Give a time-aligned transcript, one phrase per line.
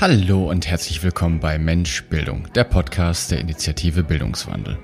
[0.00, 4.78] Hallo und herzlich willkommen bei Mensch Bildung, der Podcast der Initiative Bildungswandel.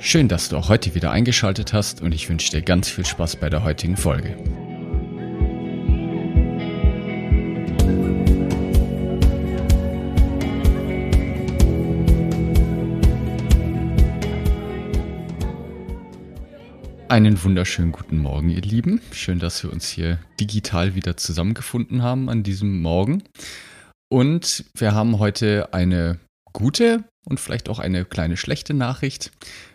[0.00, 3.36] Schön, dass du auch heute wieder eingeschaltet hast und ich wünsche dir ganz viel Spaß
[3.36, 4.36] bei der heutigen Folge.
[17.06, 19.00] Einen wunderschönen guten Morgen, ihr Lieben.
[19.12, 23.22] Schön, dass wir uns hier digital wieder zusammengefunden haben an diesem Morgen.
[24.12, 26.18] Und wir haben heute eine
[26.52, 29.30] gute und vielleicht auch eine kleine schlechte Nachricht,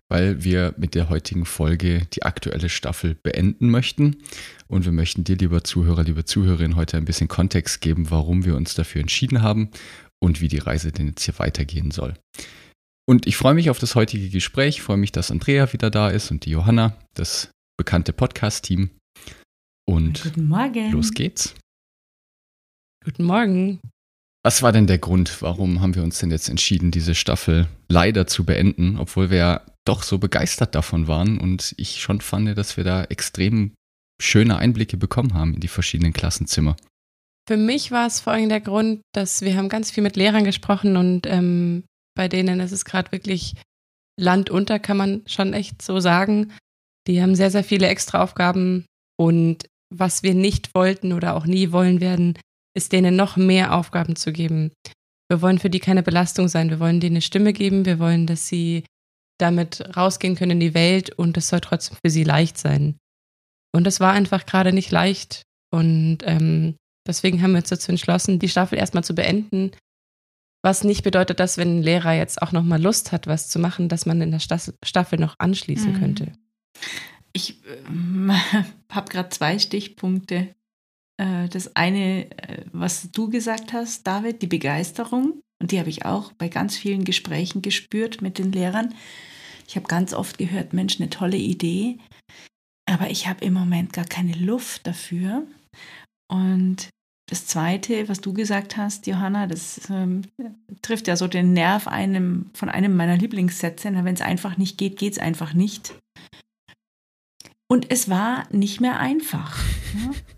[0.10, 4.18] weil wir mit der heutigen Folge die aktuelle Staffel beenden möchten.
[4.68, 8.56] Und wir möchten dir, lieber Zuhörer, liebe Zuhörerin, heute ein bisschen Kontext geben, warum wir
[8.56, 9.70] uns dafür entschieden haben
[10.20, 12.16] und wie die Reise denn jetzt hier weitergehen soll.
[13.08, 16.10] Und ich freue mich auf das heutige Gespräch, ich freue mich, dass Andrea wieder da
[16.10, 18.90] ist und die Johanna, das bekannte Podcast-Team.
[19.88, 20.92] Und Guten Morgen.
[20.92, 21.54] los geht's.
[23.04, 23.80] Guten Morgen.
[24.46, 28.28] Was war denn der Grund, warum haben wir uns denn jetzt entschieden, diese Staffel leider
[28.28, 32.78] zu beenden, obwohl wir ja doch so begeistert davon waren und ich schon fand, dass
[32.78, 33.74] wir da extrem
[34.22, 36.76] schöne Einblicke bekommen haben in die verschiedenen Klassenzimmer.
[37.48, 40.44] Für mich war es vor allem der Grund, dass wir haben ganz viel mit Lehrern
[40.44, 41.84] gesprochen und ähm,
[42.16, 43.56] bei denen ist es gerade wirklich
[44.16, 46.54] Land unter, kann man schon echt so sagen.
[47.08, 48.86] Die haben sehr, sehr viele Extraaufgaben
[49.18, 52.38] und was wir nicht wollten oder auch nie wollen werden,
[52.76, 54.72] ist denen noch mehr Aufgaben zu geben.
[55.30, 56.70] Wir wollen für die keine Belastung sein.
[56.70, 57.86] Wir wollen denen eine Stimme geben.
[57.86, 58.84] Wir wollen, dass sie
[59.40, 62.98] damit rausgehen können in die Welt und es soll trotzdem für sie leicht sein.
[63.74, 65.44] Und es war einfach gerade nicht leicht.
[65.72, 66.76] Und ähm,
[67.08, 69.72] deswegen haben wir uns dazu entschlossen, die Staffel erstmal zu beenden
[70.66, 73.60] was nicht bedeutet, dass wenn ein Lehrer jetzt auch noch mal Lust hat, was zu
[73.60, 76.00] machen, dass man in der Staffel noch anschließen mhm.
[76.00, 76.32] könnte.
[77.34, 80.56] Ich äh, habe gerade zwei Stichpunkte.
[81.18, 85.42] Äh, das eine, äh, was du gesagt hast, David, die Begeisterung.
[85.62, 88.94] Und die habe ich auch bei ganz vielen Gesprächen gespürt mit den Lehrern.
[89.68, 91.98] Ich habe ganz oft gehört, Mensch, eine tolle Idee.
[92.86, 95.48] Aber ich habe im Moment gar keine Luft dafür.
[96.28, 96.90] Und
[97.28, 100.22] das Zweite, was du gesagt hast, Johanna, das ähm,
[100.84, 103.92] trifft ja so den Nerv einem, von einem meiner Lieblingssätze.
[103.92, 105.96] Wenn es einfach nicht geht, geht es einfach nicht.
[107.68, 109.58] Und es war nicht mehr einfach.
[109.96, 110.12] Ja?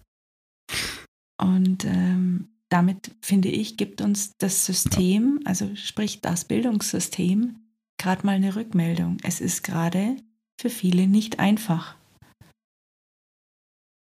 [1.38, 7.56] Und ähm, damit, finde ich, gibt uns das System, also sprich das Bildungssystem,
[7.98, 9.18] gerade mal eine Rückmeldung.
[9.24, 10.18] Es ist gerade
[10.60, 11.96] für viele nicht einfach.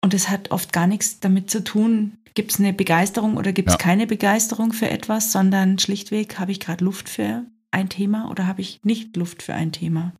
[0.02, 3.68] Und es hat oft gar nichts damit zu tun, gibt es eine Begeisterung oder gibt
[3.68, 3.78] es ja.
[3.78, 8.60] keine Begeisterung für etwas, sondern schlichtweg, habe ich gerade Luft für ein Thema oder habe
[8.60, 10.14] ich nicht Luft für ein Thema?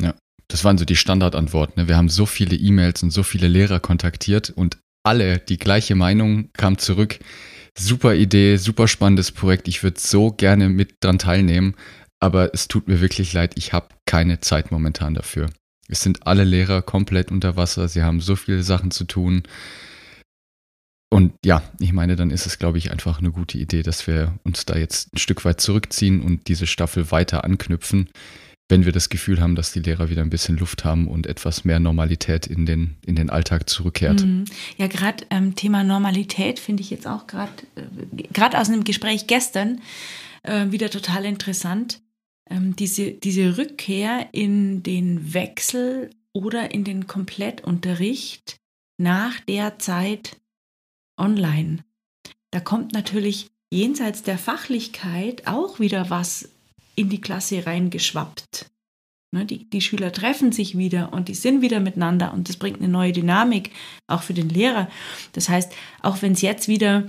[0.00, 0.14] Ja,
[0.48, 1.80] das waren so die Standardantworten.
[1.80, 1.88] Ne?
[1.88, 6.50] Wir haben so viele E-Mails und so viele Lehrer kontaktiert und alle die gleiche Meinung
[6.52, 7.18] kam zurück.
[7.76, 9.68] Super Idee, super spannendes Projekt.
[9.68, 11.74] Ich würde so gerne mit dran teilnehmen,
[12.20, 15.48] aber es tut mir wirklich leid, ich habe keine Zeit momentan dafür.
[15.88, 19.42] Es sind alle Lehrer komplett unter Wasser, sie haben so viele Sachen zu tun.
[21.10, 24.38] Und ja, ich meine, dann ist es, glaube ich, einfach eine gute Idee, dass wir
[24.44, 28.08] uns da jetzt ein Stück weit zurückziehen und diese Staffel weiter anknüpfen,
[28.68, 31.64] wenn wir das Gefühl haben, dass die Lehrer wieder ein bisschen Luft haben und etwas
[31.64, 34.24] mehr Normalität in den, in den Alltag zurückkehrt.
[34.24, 34.44] Mhm.
[34.78, 39.26] Ja, gerade ähm, Thema Normalität finde ich jetzt auch gerade, äh, gerade aus einem Gespräch
[39.26, 39.80] gestern
[40.42, 42.00] äh, wieder total interessant.
[42.48, 48.58] Ähm, diese, diese Rückkehr in den Wechsel oder in den Komplettunterricht
[48.98, 50.40] nach der Zeit
[51.18, 51.84] online.
[52.50, 56.51] Da kommt natürlich jenseits der Fachlichkeit auch wieder was
[56.94, 58.70] in die Klasse reingeschwappt.
[59.34, 62.78] Ne, die, die Schüler treffen sich wieder und die sind wieder miteinander und das bringt
[62.78, 63.70] eine neue Dynamik,
[64.06, 64.90] auch für den Lehrer.
[65.32, 65.72] Das heißt,
[66.02, 67.08] auch wenn es jetzt wieder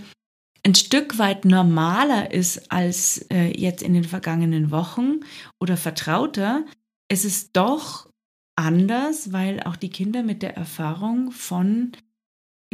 [0.66, 5.20] ein Stück weit normaler ist als äh, jetzt in den vergangenen Wochen
[5.60, 6.66] oder vertrauter,
[7.10, 8.10] es ist doch
[8.56, 11.92] anders, weil auch die Kinder mit der Erfahrung von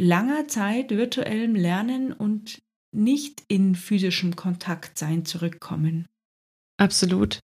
[0.00, 6.06] langer Zeit virtuellem Lernen und nicht in physischem Kontakt sein zurückkommen.
[6.80, 7.40] Absolut.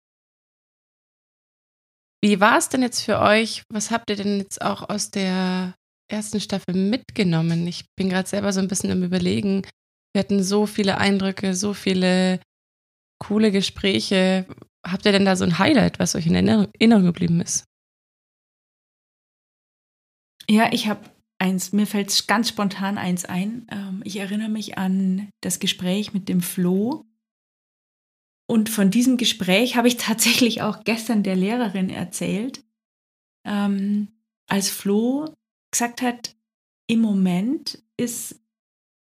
[2.23, 3.63] Wie war es denn jetzt für euch?
[3.73, 5.75] Was habt ihr denn jetzt auch aus der
[6.11, 7.67] ersten Staffel mitgenommen?
[7.67, 9.63] Ich bin gerade selber so ein bisschen im Überlegen.
[10.15, 12.41] Wir hatten so viele Eindrücke, so viele
[13.19, 14.47] coole Gespräche.
[14.87, 17.65] Habt ihr denn da so ein Highlight, was euch in Erinnerung geblieben ist?
[20.49, 21.09] Ja, ich habe
[21.39, 23.67] eins, mir fällt ganz spontan eins ein.
[23.71, 27.07] Ähm, ich erinnere mich an das Gespräch mit dem Flo.
[28.47, 32.63] Und von diesem Gespräch habe ich tatsächlich auch gestern der Lehrerin erzählt,
[33.47, 34.09] ähm,
[34.49, 35.35] als Flo
[35.71, 36.37] gesagt hat,
[36.87, 38.39] im Moment ist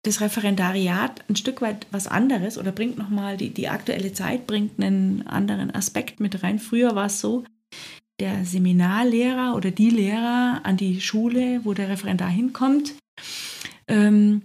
[0.04, 4.82] das Referendariat ein Stück weit was anderes oder bringt nochmal die, die aktuelle Zeit, bringt
[4.82, 6.60] einen anderen Aspekt mit rein.
[6.60, 7.46] Früher war es so,
[8.20, 12.94] der Seminarlehrer oder die Lehrer an die Schule, wo der Referendar hinkommt,
[13.88, 14.44] ähm,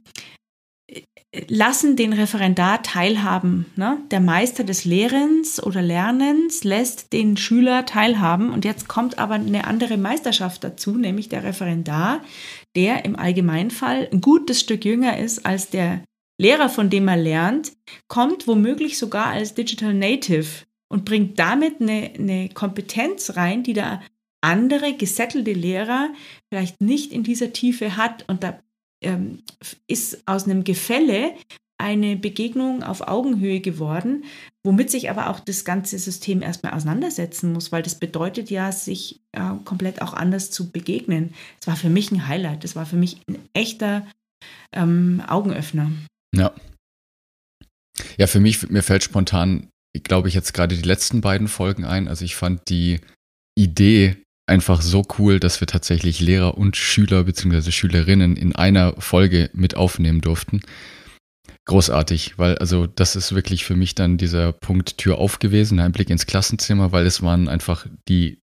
[1.49, 3.67] lassen den Referendar teilhaben.
[3.77, 3.99] Ne?
[4.11, 8.51] Der Meister des Lehrens oder Lernens lässt den Schüler teilhaben.
[8.51, 12.23] Und jetzt kommt aber eine andere Meisterschaft dazu, nämlich der Referendar,
[12.77, 16.03] der im Allgemeinfall ein gutes Stück jünger ist als der
[16.41, 17.73] Lehrer, von dem er lernt,
[18.07, 20.47] kommt womöglich sogar als Digital Native
[20.89, 24.01] und bringt damit eine, eine Kompetenz rein, die der
[24.41, 26.11] andere gesettelte Lehrer
[26.49, 28.25] vielleicht nicht in dieser Tiefe hat.
[28.29, 28.61] Und da
[29.03, 29.43] ähm,
[29.87, 31.35] ist aus einem Gefälle
[31.81, 34.25] eine Begegnung auf Augenhöhe geworden,
[34.65, 39.21] womit sich aber auch das ganze System erstmal auseinandersetzen muss, weil das bedeutet ja, sich
[39.33, 41.35] äh, komplett auch anders zu begegnen.
[41.61, 44.07] Es war für mich ein Highlight, das war für mich ein echter
[44.73, 45.93] ähm, Augenöffner.
[46.35, 46.53] Ja.
[48.17, 49.69] Ja, für mich, mir fällt spontan,
[50.03, 52.09] glaube ich, jetzt gerade die letzten beiden Folgen ein.
[52.09, 53.01] Also ich fand die
[53.57, 54.17] Idee
[54.49, 57.71] einfach so cool, dass wir tatsächlich Lehrer und Schüler bzw.
[57.71, 60.61] Schülerinnen in einer Folge mit aufnehmen durften.
[61.67, 65.93] Großartig, weil also das ist wirklich für mich dann dieser Punkt Tür auf gewesen, ein
[65.93, 68.41] Blick ins Klassenzimmer, weil es waren einfach die,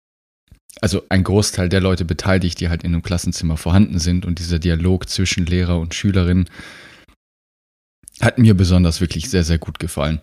[0.83, 4.59] also ein Großteil der Leute beteiligt, die halt in einem Klassenzimmer vorhanden sind und dieser
[4.59, 6.49] Dialog zwischen Lehrer und Schülerin
[8.21, 10.21] hat mir besonders wirklich sehr, sehr gut gefallen.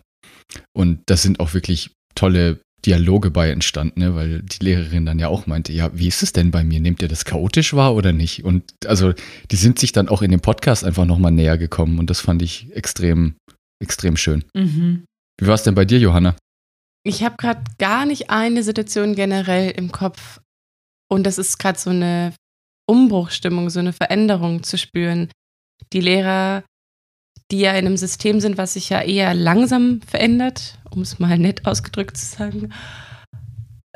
[0.73, 4.15] Und das sind auch wirklich tolle Dialoge bei entstanden, ne?
[4.15, 6.79] weil die Lehrerin dann ja auch meinte, ja, wie ist es denn bei mir?
[6.79, 8.43] Nehmt ihr das chaotisch wahr oder nicht?
[8.43, 9.13] Und also
[9.51, 12.41] die sind sich dann auch in dem Podcast einfach nochmal näher gekommen und das fand
[12.41, 13.35] ich extrem,
[13.81, 14.43] extrem schön.
[14.55, 15.05] Mhm.
[15.39, 16.35] Wie war es denn bei dir, Johanna?
[17.03, 20.39] Ich habe gerade gar nicht eine Situation generell im Kopf
[21.09, 22.33] und das ist gerade so eine
[22.87, 25.29] Umbruchstimmung, so eine Veränderung zu spüren.
[25.93, 26.63] Die Lehrer
[27.51, 31.37] die ja in einem System sind, was sich ja eher langsam verändert, um es mal
[31.37, 32.73] nett ausgedrückt zu sagen,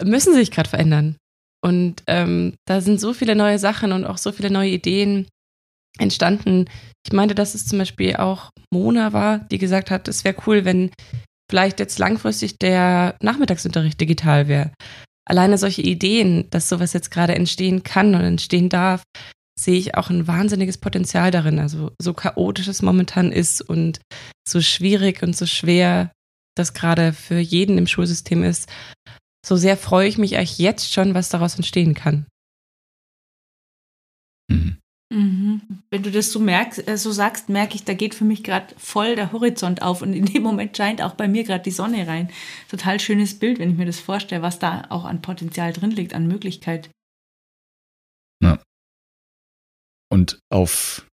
[0.03, 1.15] müssen sich gerade verändern.
[1.63, 5.27] Und ähm, da sind so viele neue Sachen und auch so viele neue Ideen
[5.97, 6.65] entstanden.
[7.05, 10.65] Ich meinte, dass es zum Beispiel auch Mona war, die gesagt hat, es wäre cool,
[10.65, 10.91] wenn
[11.49, 14.73] vielleicht jetzt langfristig der Nachmittagsunterricht digital wäre.
[15.27, 19.03] Alleine solche Ideen, dass sowas jetzt gerade entstehen kann und entstehen darf,
[19.57, 21.59] sehe ich auch ein wahnsinniges Potenzial darin.
[21.59, 23.99] Also so chaotisch es momentan ist und
[24.47, 26.11] so schwierig und so schwer
[26.55, 28.69] das gerade für jeden im Schulsystem ist,
[29.45, 32.25] so sehr freue ich mich eigentlich jetzt schon, was daraus entstehen kann.
[34.49, 34.77] Mhm.
[35.13, 35.61] Mhm.
[35.91, 38.73] Wenn du das so merkst, äh, so sagst, merke ich, da geht für mich gerade
[38.77, 42.07] voll der Horizont auf und in dem Moment scheint auch bei mir gerade die Sonne
[42.07, 42.29] rein.
[42.69, 46.13] Total schönes Bild, wenn ich mir das vorstelle, was da auch an Potenzial drin liegt,
[46.13, 46.89] an Möglichkeit.
[50.15, 51.06] Und auf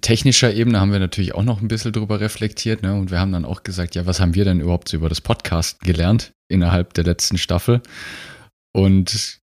[0.00, 2.82] technischer Ebene haben wir natürlich auch noch ein bisschen drüber reflektiert.
[2.82, 2.94] Ne?
[2.94, 5.20] Und wir haben dann auch gesagt, ja, was haben wir denn überhaupt so über das
[5.20, 7.82] Podcast gelernt innerhalb der letzten Staffel?
[8.74, 9.38] Und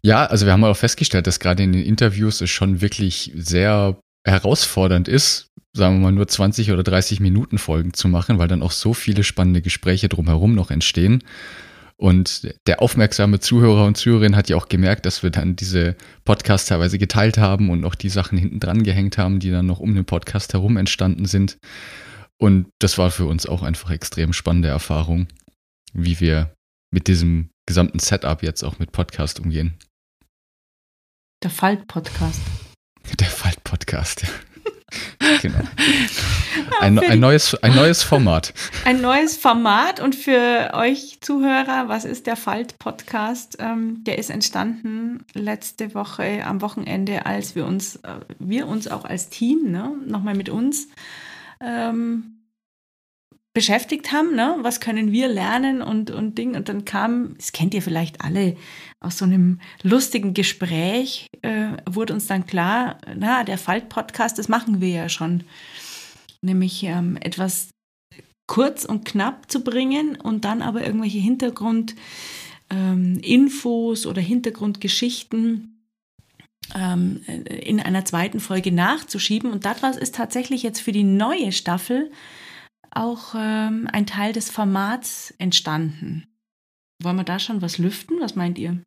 [0.00, 3.98] ja, also wir haben auch festgestellt, dass gerade in den Interviews es schon wirklich sehr
[4.24, 8.62] herausfordernd ist, sagen wir mal nur 20 oder 30 Minuten Folgen zu machen, weil dann
[8.62, 11.24] auch so viele spannende Gespräche drumherum noch entstehen.
[11.98, 16.68] Und der aufmerksame Zuhörer und Zuhörerin hat ja auch gemerkt, dass wir dann diese Podcasts
[16.68, 19.94] teilweise geteilt haben und auch die Sachen hinten dran gehängt haben, die dann noch um
[19.94, 21.56] den Podcast herum entstanden sind.
[22.38, 25.26] Und das war für uns auch einfach extrem spannende Erfahrung,
[25.94, 26.54] wie wir
[26.92, 29.78] mit diesem gesamten Setup jetzt auch mit Podcast umgehen.
[31.42, 32.40] Der Falt-Podcast.
[33.18, 34.28] Der Falt-Podcast, ja.
[35.40, 35.58] Genau.
[36.80, 38.52] Ein, ein, neues, ein neues Format.
[38.84, 43.58] Ein neues Format und für euch Zuhörer, was ist der Falt-Podcast?
[43.60, 49.04] Ähm, der ist entstanden letzte Woche am Wochenende, als wir uns, äh, wir uns auch
[49.04, 50.88] als Team, ne, nochmal mit uns
[51.60, 52.35] ähm,
[53.56, 54.56] beschäftigt haben, ne?
[54.60, 56.56] was können wir lernen und, und Ding.
[56.56, 58.54] Und dann kam, das kennt ihr vielleicht alle,
[59.00, 64.82] aus so einem lustigen Gespräch äh, wurde uns dann klar, na, der Falt-Podcast, das machen
[64.82, 65.44] wir ja schon.
[66.42, 67.70] Nämlich ähm, etwas
[68.46, 75.82] kurz und knapp zu bringen und dann aber irgendwelche Hintergrundinfos ähm, oder Hintergrundgeschichten
[76.74, 79.50] ähm, in einer zweiten Folge nachzuschieben.
[79.50, 82.10] Und das ist tatsächlich jetzt für die neue Staffel
[82.96, 86.26] auch ähm, ein Teil des Formats entstanden.
[87.02, 88.20] Wollen wir da schon was lüften?
[88.20, 88.82] Was meint ihr?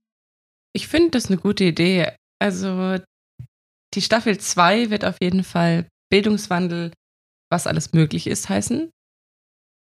[0.74, 2.12] Ich finde das eine gute Idee.
[2.40, 2.98] Also
[3.94, 6.92] die Staffel 2 wird auf jeden Fall Bildungswandel,
[7.52, 8.90] was alles möglich ist, heißen.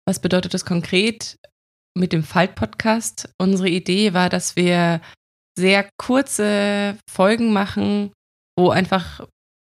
[0.06, 1.36] Was bedeutet das konkret
[1.96, 3.32] mit dem Falt-Podcast?
[3.38, 5.00] Unsere Idee war, dass wir
[5.58, 8.12] sehr kurze Folgen machen,
[8.58, 9.26] wo einfach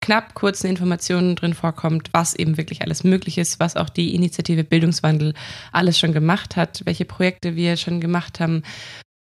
[0.05, 4.63] knapp kurzen Informationen drin vorkommt, was eben wirklich alles möglich ist, was auch die Initiative
[4.63, 5.33] Bildungswandel
[5.73, 8.63] alles schon gemacht hat, welche Projekte wir schon gemacht haben,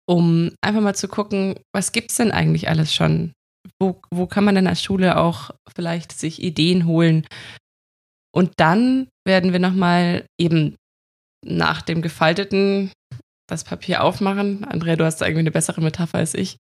[0.08, 3.32] um einfach mal zu gucken, was gibt es denn eigentlich alles schon?
[3.80, 7.26] Wo, wo kann man denn als Schule auch vielleicht sich Ideen holen?
[8.32, 10.76] Und dann werden wir nochmal eben
[11.44, 12.92] nach dem gefalteten
[13.50, 14.64] das Papier aufmachen.
[14.64, 16.56] Andrea, du hast da irgendwie eine bessere Metapher als ich.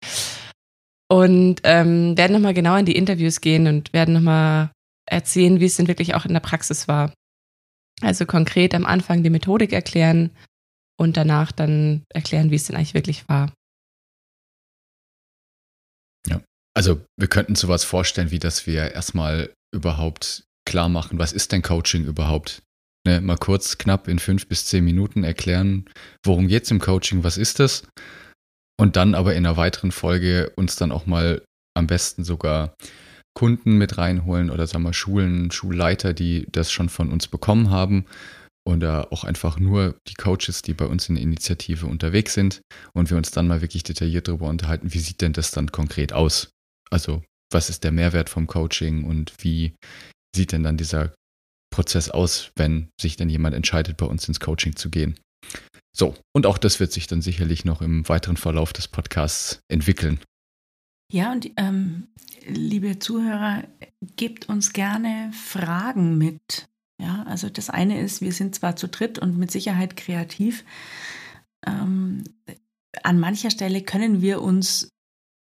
[1.09, 4.73] Und ähm, werden nochmal genau in die Interviews gehen und werden nochmal
[5.09, 7.13] erzählen, wie es denn wirklich auch in der Praxis war.
[8.03, 10.31] Also konkret am Anfang die Methodik erklären
[10.99, 13.53] und danach dann erklären, wie es denn eigentlich wirklich war.
[16.27, 16.43] Ja,
[16.75, 21.63] also wir könnten sowas vorstellen, wie dass wir erstmal überhaupt klar machen, was ist denn
[21.63, 22.63] Coaching überhaupt?
[23.07, 25.89] Ne, mal kurz, knapp in fünf bis zehn Minuten erklären,
[26.25, 27.87] worum geht es im Coaching, was ist das?
[28.79, 31.43] Und dann aber in einer weiteren Folge uns dann auch mal
[31.75, 32.75] am besten sogar
[33.35, 38.07] Kunden mit reinholen oder sagen wir Schulen, Schulleiter, die das schon von uns bekommen haben
[38.67, 42.63] oder auch einfach nur die Coaches, die bei uns in der Initiative unterwegs sind
[42.95, 46.13] und wir uns dann mal wirklich detailliert darüber unterhalten, wie sieht denn das dann konkret
[46.13, 46.51] aus?
[46.91, 49.75] Also was ist der Mehrwert vom Coaching und wie
[50.35, 51.15] sieht denn dann dieser
[51.73, 55.19] Prozess aus, wenn sich denn jemand entscheidet, bei uns ins Coaching zu gehen.
[55.99, 60.21] So, und auch das wird sich dann sicherlich noch im weiteren Verlauf des Podcasts entwickeln.
[61.11, 62.09] Ja, und ähm,
[62.47, 63.65] liebe Zuhörer,
[64.17, 66.69] gebt uns gerne Fragen mit.
[67.01, 70.65] Ja, also das eine ist, wir sind zwar zu dritt und mit Sicherheit kreativ.
[71.67, 72.25] Ähm,
[73.03, 74.91] an mancher Stelle können wir uns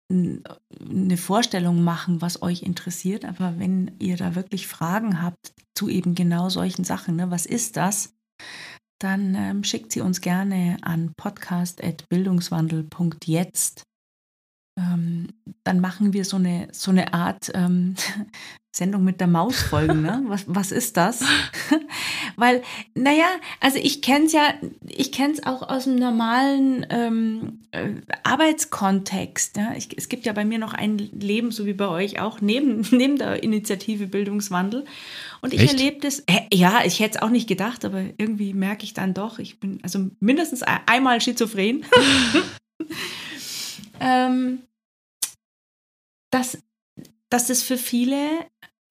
[0.09, 3.23] eine Vorstellung machen, was euch interessiert.
[3.23, 7.77] Aber wenn ihr da wirklich Fragen habt zu eben genau solchen Sachen, ne, was ist
[7.77, 8.13] das?
[9.03, 13.83] Dann ähm, schickt sie uns gerne an podcast.bildungswandel.jetzt
[14.77, 15.27] ähm,
[15.63, 17.95] dann machen wir so eine, so eine Art ähm,
[18.75, 20.01] Sendung mit der Maus folgen.
[20.01, 20.23] Ne?
[20.27, 21.23] Was, was ist das?
[22.35, 22.63] Weil,
[22.95, 23.27] naja,
[23.59, 24.55] also ich kenne es ja,
[24.89, 27.91] ich kenne es auch aus dem normalen ähm, äh,
[28.23, 29.57] Arbeitskontext.
[29.57, 29.73] Ja?
[29.77, 32.81] Ich, es gibt ja bei mir noch ein Leben, so wie bei euch auch, neben,
[32.91, 34.85] neben der Initiative Bildungswandel.
[35.41, 35.73] Und ich Echt?
[35.73, 39.37] erlebe das, ja, ich hätte es auch nicht gedacht, aber irgendwie merke ich dann doch,
[39.37, 41.85] ich bin also mindestens einmal schizophren.
[43.99, 44.63] ähm,
[46.31, 46.57] dass,
[47.33, 48.45] dass das für viele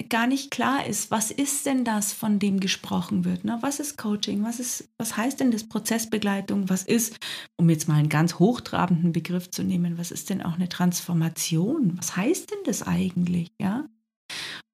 [0.09, 3.45] gar nicht klar ist, was ist denn das, von dem gesprochen wird?
[3.45, 3.57] Ne?
[3.61, 4.43] Was ist Coaching?
[4.43, 6.69] Was, ist, was heißt denn das Prozessbegleitung?
[6.69, 7.21] Was ist,
[7.57, 11.97] um jetzt mal einen ganz hochtrabenden Begriff zu nehmen, was ist denn auch eine Transformation?
[11.97, 13.53] Was heißt denn das eigentlich?
[13.61, 13.89] Ja?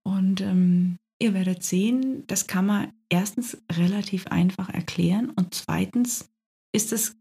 [0.02, 6.30] Und ähm, ihr werdet sehen, das kann man erstens relativ einfach erklären und zweitens
[6.72, 7.16] ist es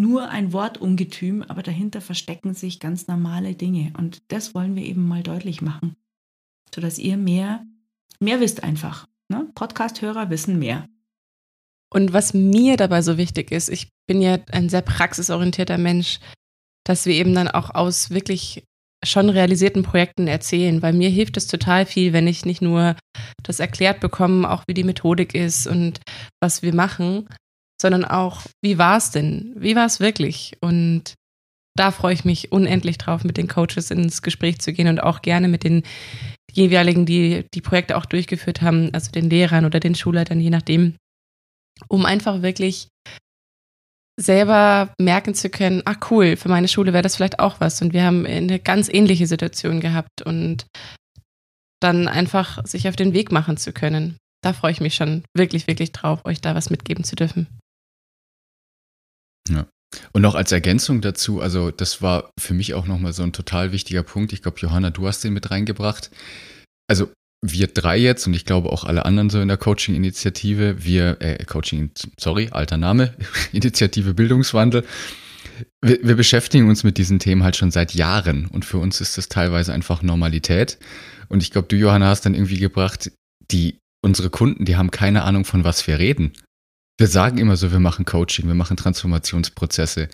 [0.00, 3.92] nur ein Wortungetüm, aber dahinter verstecken sich ganz normale Dinge.
[3.98, 5.96] Und das wollen wir eben mal deutlich machen,
[6.74, 7.66] sodass ihr mehr,
[8.20, 9.06] mehr wisst einfach.
[9.28, 9.48] Ne?
[9.54, 10.88] Podcast-Hörer wissen mehr.
[11.90, 16.20] Und was mir dabei so wichtig ist, ich bin ja ein sehr praxisorientierter Mensch,
[16.84, 18.64] dass wir eben dann auch aus wirklich
[19.04, 22.96] schon realisierten Projekten erzählen, weil mir hilft es total viel, wenn ich nicht nur
[23.42, 26.00] das erklärt bekomme, auch wie die Methodik ist und
[26.40, 27.28] was wir machen,
[27.80, 29.54] sondern auch, wie war es denn?
[29.56, 30.56] Wie war es wirklich?
[30.60, 31.14] Und
[31.76, 35.22] da freue ich mich unendlich drauf, mit den Coaches ins Gespräch zu gehen und auch
[35.22, 35.84] gerne mit den
[36.52, 40.96] jeweiligen, die die Projekte auch durchgeführt haben, also den Lehrern oder den Schulleitern, je nachdem,
[41.88, 42.88] um einfach wirklich
[44.18, 47.80] selber merken zu können, ach cool, für meine Schule wäre das vielleicht auch was.
[47.80, 50.66] Und wir haben eine ganz ähnliche Situation gehabt und
[51.80, 54.16] dann einfach sich auf den Weg machen zu können.
[54.42, 57.46] Da freue ich mich schon wirklich, wirklich drauf, euch da was mitgeben zu dürfen.
[59.48, 59.66] Ja.
[60.12, 63.72] Und noch als Ergänzung dazu, also das war für mich auch nochmal so ein total
[63.72, 64.32] wichtiger Punkt.
[64.32, 66.10] Ich glaube, Johanna, du hast den mit reingebracht.
[66.88, 67.10] Also
[67.44, 71.44] wir drei jetzt und ich glaube auch alle anderen so in der Coaching-Initiative, wir, äh,
[71.44, 73.14] Coaching, sorry, alter Name,
[73.52, 74.84] Initiative Bildungswandel.
[75.82, 79.16] Wir, wir beschäftigen uns mit diesen Themen halt schon seit Jahren und für uns ist
[79.18, 80.78] das teilweise einfach Normalität.
[81.28, 83.12] Und ich glaube, du, Johanna, hast dann irgendwie gebracht,
[83.50, 86.32] die, unsere Kunden, die haben keine Ahnung, von was wir reden
[86.98, 90.08] wir sagen immer so, wir machen Coaching, wir machen Transformationsprozesse.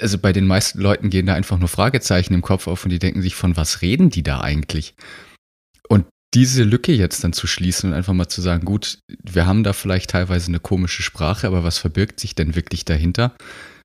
[0.00, 2.98] Also bei den meisten Leuten gehen da einfach nur Fragezeichen im Kopf auf und die
[2.98, 4.94] denken sich, von was reden die da eigentlich?
[5.88, 9.64] Und diese Lücke jetzt dann zu schließen und einfach mal zu sagen, gut, wir haben
[9.64, 13.34] da vielleicht teilweise eine komische Sprache, aber was verbirgt sich denn wirklich dahinter?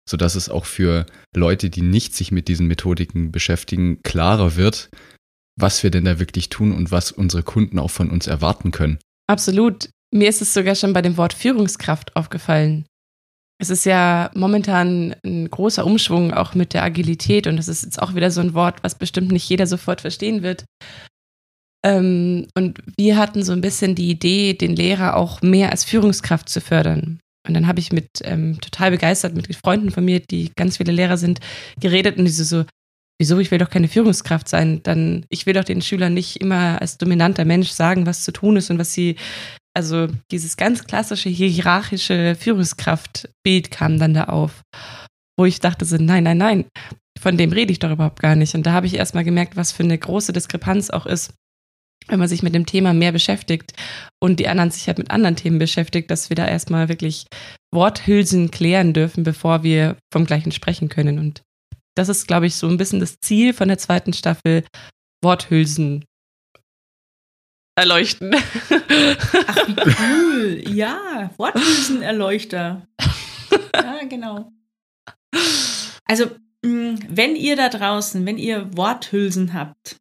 [0.10, 1.06] Sodass es auch für
[1.36, 4.90] Leute, die nicht sich mit diesen Methodiken beschäftigen, klarer wird,
[5.60, 8.98] was wir denn da wirklich tun und was unsere Kunden auch von uns erwarten können.
[9.28, 9.90] Absolut.
[10.14, 12.86] Mir ist es sogar schon bei dem Wort Führungskraft aufgefallen.
[13.60, 18.02] Es ist ja momentan ein großer Umschwung auch mit der Agilität und das ist jetzt
[18.02, 20.66] auch wieder so ein Wort, was bestimmt nicht jeder sofort verstehen wird.
[21.86, 26.50] Ähm, und wir hatten so ein bisschen die Idee, den Lehrer auch mehr als Führungskraft
[26.50, 27.20] zu fördern.
[27.48, 30.92] Und dann habe ich mit ähm, total begeistert mit Freunden von mir, die ganz viele
[30.92, 31.40] Lehrer sind,
[31.80, 32.66] geredet und die so, so,
[33.20, 34.82] wieso, ich will doch keine Führungskraft sein.
[34.84, 38.58] Dann, ich will doch den Schülern nicht immer als dominanter Mensch sagen, was zu tun
[38.58, 39.16] ist und was sie,
[39.74, 44.62] also dieses ganz klassische hierarchische Führungskraftbild kam dann da auf,
[45.38, 46.66] wo ich dachte so, nein, nein, nein,
[47.20, 48.56] von dem rede ich doch überhaupt gar nicht.
[48.56, 51.34] Und da habe ich erstmal gemerkt, was für eine große Diskrepanz auch ist
[52.08, 53.74] wenn man sich mit dem Thema mehr beschäftigt
[54.22, 57.26] und die anderen sich halt mit anderen Themen beschäftigt, dass wir da erstmal wirklich
[57.74, 61.20] Worthülsen klären dürfen, bevor wir vom gleichen sprechen können.
[61.20, 61.42] Und
[61.96, 64.66] das ist, glaube ich, so ein bisschen das Ziel von der zweiten Staffel,
[65.24, 66.06] Worthülsen
[67.76, 68.34] erleuchten.
[68.36, 70.64] Ach, wie cool.
[70.68, 72.88] Ja, Worthülsenerleuchter.
[73.74, 74.52] Ja, genau.
[76.06, 76.26] Also,
[76.66, 79.98] mm, wenn ihr da draußen, wenn ihr Worthülsen habt,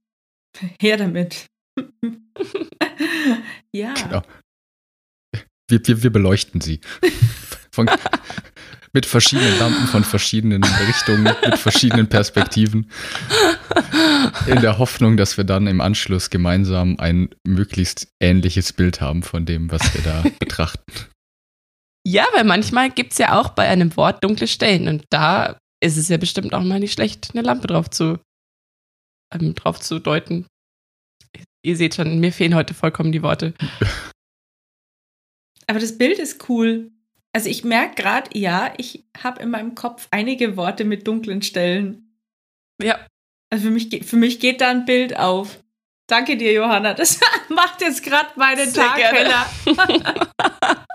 [0.80, 1.46] her damit.
[3.72, 3.94] ja.
[3.94, 4.22] Genau.
[5.68, 6.80] Wir, wir, wir beleuchten sie.
[7.72, 7.88] Von,
[8.92, 12.90] mit verschiedenen Lampen von verschiedenen Richtungen, mit verschiedenen Perspektiven.
[14.46, 19.46] In der Hoffnung, dass wir dann im Anschluss gemeinsam ein möglichst ähnliches Bild haben von
[19.46, 20.92] dem, was wir da betrachten.
[22.06, 25.96] Ja, weil manchmal gibt es ja auch bei einem Wort dunkle Stellen und da ist
[25.96, 28.18] es ja bestimmt auch mal nicht schlecht, eine Lampe drauf zu,
[29.32, 30.46] ähm, drauf zu deuten.
[31.62, 33.54] Ihr seht schon, mir fehlen heute vollkommen die Worte.
[35.66, 36.90] Aber das Bild ist cool.
[37.32, 42.16] Also ich merke gerade, ja, ich habe in meinem Kopf einige Worte mit dunklen Stellen.
[42.82, 43.06] Ja.
[43.50, 45.62] Also für mich, für mich geht da ein Bild auf.
[46.08, 46.94] Danke dir, Johanna.
[46.94, 49.46] Das macht jetzt gerade meinen Sehr Tag heller.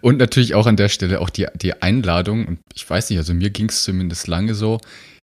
[0.00, 3.34] Und natürlich auch an der Stelle auch die, die Einladung, und ich weiß nicht, also
[3.34, 4.80] mir ging es zumindest lange so,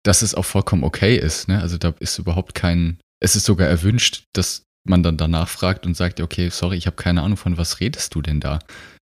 [0.05, 1.49] dass es auch vollkommen okay ist.
[1.49, 1.61] Ne?
[1.61, 5.97] Also da ist überhaupt kein, es ist sogar erwünscht, dass man dann danach fragt und
[5.97, 8.61] sagt, okay, sorry, ich habe keine Ahnung, von was redest du denn da?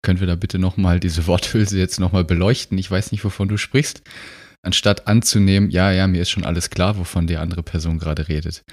[0.04, 2.78] Können wir da bitte nochmal diese Worthülse jetzt nochmal beleuchten?
[2.78, 4.02] Ich weiß nicht, wovon du sprichst.
[4.64, 8.64] Anstatt anzunehmen, ja, ja, mir ist schon alles klar, wovon die andere Person gerade redet.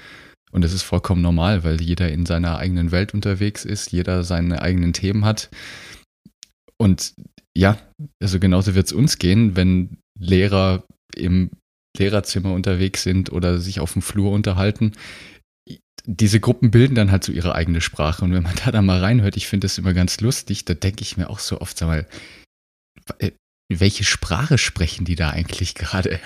[0.51, 4.61] Und das ist vollkommen normal, weil jeder in seiner eigenen Welt unterwegs ist, jeder seine
[4.61, 5.49] eigenen Themen hat.
[6.77, 7.13] Und
[7.55, 7.77] ja,
[8.21, 10.83] also genauso wird es uns gehen, wenn Lehrer
[11.15, 11.51] im
[11.97, 14.93] Lehrerzimmer unterwegs sind oder sich auf dem Flur unterhalten.
[16.11, 18.25] Diese Gruppen bilden dann halt so ihre eigene Sprache.
[18.25, 21.01] Und wenn man da dann mal reinhört, ich finde das immer ganz lustig, da denke
[21.03, 22.07] ich mir auch so oft, sag mal,
[23.19, 23.31] äh,
[23.71, 26.19] welche Sprache sprechen die da eigentlich gerade?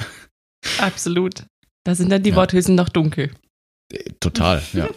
[0.77, 1.45] Absolut.
[1.83, 2.35] Da sind dann die ja.
[2.37, 3.31] Worthülsen noch dunkel.
[3.91, 4.89] Äh, total, ja.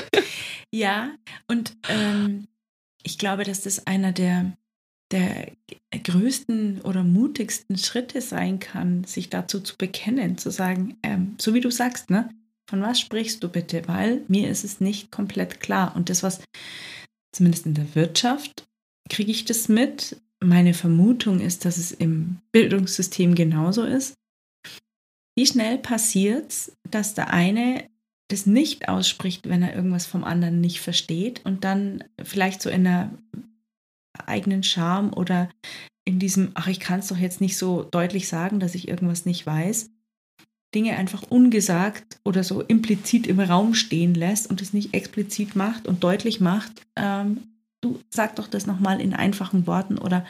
[0.72, 1.12] ja,
[1.48, 2.46] und ähm,
[3.02, 4.52] ich glaube, dass das einer der
[5.12, 5.52] der
[5.92, 11.60] größten oder mutigsten Schritte sein kann, sich dazu zu bekennen, zu sagen, ähm, so wie
[11.60, 12.30] du sagst, ne?
[12.72, 13.86] Von was sprichst du bitte?
[13.86, 15.94] Weil mir ist es nicht komplett klar.
[15.94, 16.40] Und das, was
[17.30, 18.66] zumindest in der Wirtschaft
[19.10, 20.22] kriege ich das mit.
[20.42, 24.14] Meine Vermutung ist, dass es im Bildungssystem genauso ist.
[25.36, 27.90] Wie schnell passiert es, dass der eine
[28.28, 32.86] das nicht ausspricht, wenn er irgendwas vom anderen nicht versteht und dann vielleicht so in
[32.86, 33.10] einer
[34.14, 35.50] eigenen Charme oder
[36.06, 39.26] in diesem, ach, ich kann es doch jetzt nicht so deutlich sagen, dass ich irgendwas
[39.26, 39.90] nicht weiß,
[40.74, 45.86] Dinge einfach ungesagt oder so implizit im Raum stehen lässt und es nicht explizit macht
[45.86, 47.42] und deutlich macht, ähm,
[47.80, 50.24] du sag doch das nochmal in einfachen Worten oder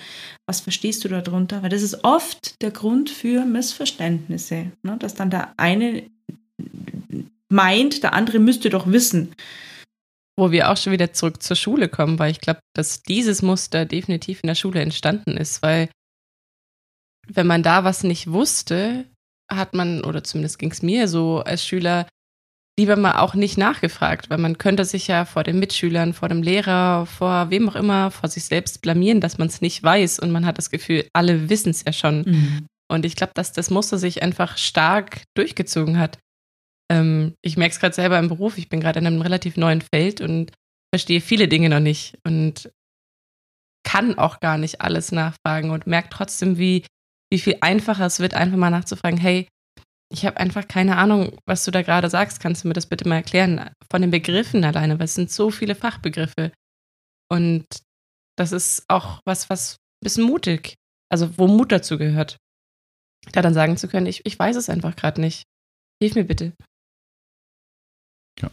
[0.47, 1.63] was verstehst du darunter?
[1.63, 4.97] Weil das ist oft der Grund für Missverständnisse, ne?
[4.99, 6.05] dass dann der eine
[7.49, 9.35] meint, der andere müsste doch wissen
[10.37, 13.85] wo wir auch schon wieder zurück zur Schule kommen, weil ich glaube, dass dieses Muster
[13.85, 15.89] definitiv in der Schule entstanden ist, weil
[17.29, 19.05] wenn man da was nicht wusste,
[19.57, 22.07] hat man, oder zumindest ging es mir so als Schüler,
[22.79, 26.43] lieber mal auch nicht nachgefragt, weil man könnte sich ja vor den Mitschülern, vor dem
[26.43, 30.31] Lehrer, vor wem auch immer, vor sich selbst blamieren, dass man es nicht weiß und
[30.31, 32.23] man hat das Gefühl, alle wissen es ja schon.
[32.23, 32.67] Mhm.
[32.91, 36.19] Und ich glaube, dass das Muster sich einfach stark durchgezogen hat
[36.93, 39.81] ähm, ich merke es gerade selber im Beruf, ich bin gerade in einem relativ neuen
[39.81, 40.53] Feld und
[40.95, 42.71] verstehe viele Dinge noch nicht und
[43.85, 46.85] kann auch gar nicht alles nachfragen und merke trotzdem, wie,
[47.33, 49.49] wie viel einfacher es wird, einfach mal nachzufragen, hey,
[50.13, 52.41] ich habe einfach keine Ahnung, was du da gerade sagst.
[52.41, 53.71] Kannst du mir das bitte mal erklären?
[53.91, 56.53] Von den Begriffen alleine, weil es sind so viele Fachbegriffe.
[57.31, 57.65] Und
[58.37, 60.75] das ist auch was, was ein bisschen mutig,
[61.09, 62.37] also wo Mut dazu gehört.
[63.33, 65.45] Da dann sagen zu können, ich, ich weiß es einfach gerade nicht.
[66.03, 66.53] Hilf mir bitte.
[68.43, 68.51] Ja.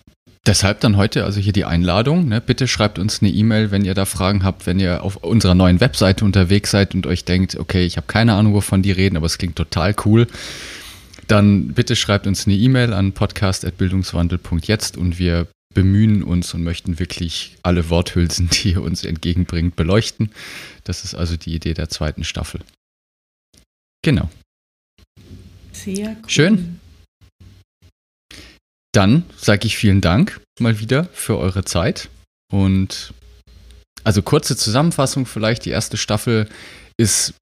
[0.50, 2.28] Deshalb dann heute also hier die Einladung.
[2.28, 2.42] Ne?
[2.42, 5.80] Bitte schreibt uns eine E-Mail, wenn ihr da Fragen habt, wenn ihr auf unserer neuen
[5.80, 9.28] Webseite unterwegs seid und euch denkt, okay, ich habe keine Ahnung, wovon die reden, aber
[9.28, 10.26] es klingt total cool.
[11.28, 17.56] dann bitte schreibt uns eine E-Mail an podcast.bildungswandel.jetzt und wir bemühen uns und möchten wirklich
[17.62, 20.32] alle Worthülsen, die ihr uns entgegenbringt, beleuchten.
[20.84, 22.62] Das ist also die Idee der zweiten Staffel.
[24.02, 24.32] Genau.
[25.74, 26.16] Sehr cool.
[26.26, 26.80] Schön.
[28.92, 32.10] Dann sage ich vielen Dank mal wieder für eure Zeit
[32.52, 33.14] und
[34.04, 35.66] also kurze Zusammenfassung vielleicht.
[35.66, 36.48] Die erste Staffel
[36.98, 37.36] ist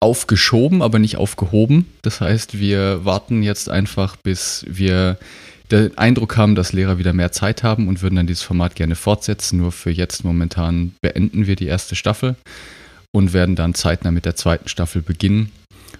[0.00, 1.86] aufgeschoben, aber nicht aufgehoben.
[2.02, 5.18] Das heißt, wir warten jetzt einfach, bis wir
[5.70, 8.96] den Eindruck haben, dass Lehrer wieder mehr Zeit haben und würden dann dieses Format gerne
[8.96, 9.58] fortsetzen.
[9.58, 12.36] Nur für jetzt momentan beenden wir die erste Staffel
[13.12, 15.50] und werden dann zeitnah mit der zweiten Staffel beginnen.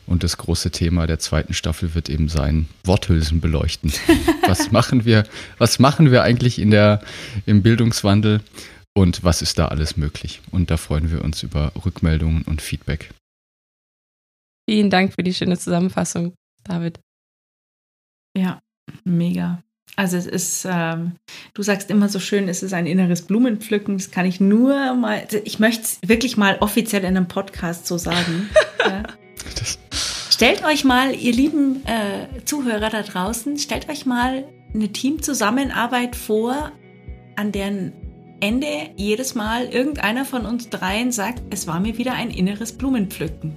[0.06, 3.92] Und das große Thema der zweiten Staffel wird eben sein, Worthülsen beleuchten.
[4.46, 5.24] was machen wir,
[5.58, 7.02] was machen wir eigentlich in der,
[7.46, 8.40] im Bildungswandel
[8.94, 10.42] und was ist da alles möglich?
[10.50, 13.10] Und da freuen wir uns über Rückmeldungen und Feedback.
[14.68, 17.00] Vielen Dank für die schöne Zusammenfassung, David.
[18.36, 18.60] Ja,
[19.04, 19.62] mega.
[19.96, 21.12] Also es ist, ähm,
[21.52, 23.96] du sagst immer so schön, es ist ein inneres Blumenpflücken.
[23.96, 27.96] Das kann ich nur mal, ich möchte es wirklich mal offiziell in einem Podcast so
[27.96, 28.50] sagen.
[28.80, 29.04] ja.
[30.34, 34.44] Stellt euch mal, ihr lieben äh, Zuhörer da draußen, stellt euch mal
[34.74, 36.72] eine Teamzusammenarbeit vor,
[37.36, 37.92] an deren
[38.40, 38.66] Ende
[38.96, 43.54] jedes Mal irgendeiner von uns dreien sagt, es war mir wieder ein inneres Blumenpflücken.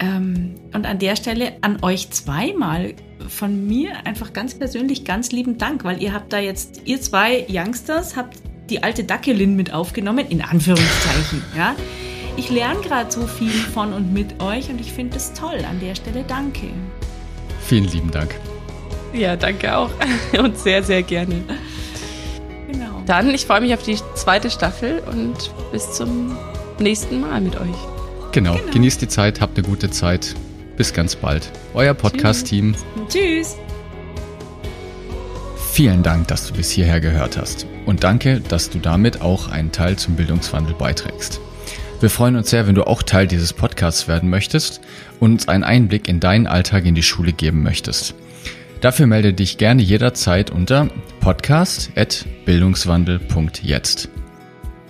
[0.00, 2.94] Ähm, und an der Stelle an euch zweimal
[3.28, 7.46] von mir einfach ganz persönlich ganz lieben Dank, weil ihr habt da jetzt, ihr zwei
[7.50, 8.38] Youngsters, habt
[8.70, 11.76] die alte Dackelin mit aufgenommen, in Anführungszeichen, ja.
[12.36, 15.64] Ich lerne gerade so viel von und mit euch und ich finde es toll.
[15.68, 16.68] An der Stelle danke.
[17.60, 18.34] Vielen lieben Dank.
[19.12, 19.90] Ja, danke auch
[20.38, 21.42] und sehr, sehr gerne.
[22.70, 23.02] Genau.
[23.06, 26.36] Dann, ich freue mich auf die zweite Staffel und bis zum
[26.78, 27.76] nächsten Mal mit euch.
[28.32, 28.54] Genau.
[28.54, 28.72] genau.
[28.72, 30.34] Genießt die Zeit, habt eine gute Zeit.
[30.78, 31.52] Bis ganz bald.
[31.74, 32.74] Euer Podcast-Team.
[33.08, 33.56] Tschüss.
[35.72, 37.66] Vielen Dank, dass du bis hierher gehört hast.
[37.84, 41.40] Und danke, dass du damit auch einen Teil zum Bildungswandel beiträgst.
[42.02, 44.80] Wir freuen uns sehr, wenn du auch Teil dieses Podcasts werden möchtest
[45.20, 48.16] und uns einen Einblick in deinen Alltag in die Schule geben möchtest.
[48.80, 50.88] Dafür melde dich gerne jederzeit unter
[51.20, 54.08] podcast.bildungswandel.jetzt.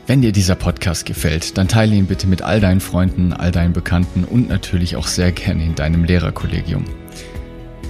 [0.07, 3.75] Wenn dir dieser Podcast gefällt, dann teile ihn bitte mit all deinen Freunden, all deinen
[3.75, 6.87] Bekannten und natürlich auch sehr gerne in deinem Lehrerkollegium.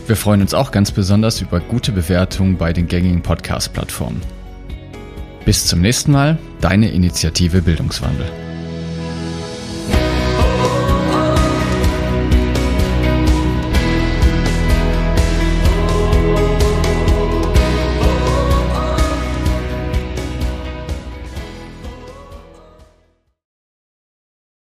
[0.08, 4.20] Wir freuen uns auch ganz besonders über gute Bewertungen bei den gängigen Podcast-Plattformen.
[5.44, 8.26] Bis zum nächsten Mal, deine Initiative Bildungswandel.